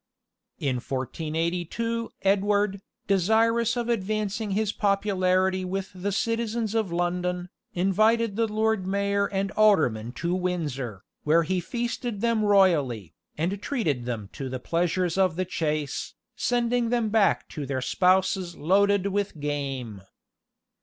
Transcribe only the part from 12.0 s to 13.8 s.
them royally, and